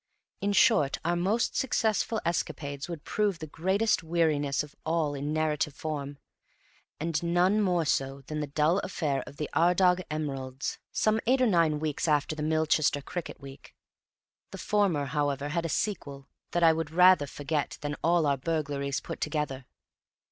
In 0.41 0.51
short, 0.51 0.97
our 1.05 1.15
most 1.15 1.55
successful 1.55 2.19
escapades 2.25 2.89
would 2.89 3.03
prove 3.03 3.37
the 3.37 3.45
greatest 3.45 4.01
weariness 4.01 4.63
of 4.63 4.75
all 4.83 5.13
in 5.13 5.31
narrative 5.31 5.75
form; 5.75 6.17
and 6.99 7.21
none 7.21 7.61
more 7.61 7.85
so 7.85 8.21
than 8.21 8.39
the 8.39 8.47
dull 8.47 8.79
affair 8.79 9.23
of 9.27 9.37
the 9.37 9.47
Ardagh 9.53 10.03
emeralds, 10.09 10.79
some 10.91 11.19
eight 11.27 11.39
or 11.39 11.45
nine 11.45 11.77
weeks 11.79 12.07
after 12.07 12.35
the 12.35 12.41
Milchester 12.41 12.99
cricket 13.03 13.39
week. 13.39 13.75
The 14.49 14.57
former, 14.57 15.05
however, 15.05 15.49
had 15.49 15.67
a 15.67 15.69
sequel 15.69 16.27
that 16.49 16.63
I 16.63 16.73
would 16.73 16.89
rather 16.89 17.27
forget 17.27 17.77
than 17.81 17.95
all 18.03 18.25
our 18.25 18.37
burglaries 18.37 19.01
put 19.01 19.21
together. 19.21 19.67